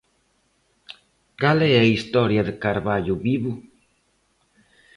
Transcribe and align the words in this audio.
Cal 1.41 1.59
é 1.71 1.75
a 1.79 1.87
historia 1.95 2.41
de 2.47 2.53
Carballo 2.63 3.15
Vivo? 3.27 3.51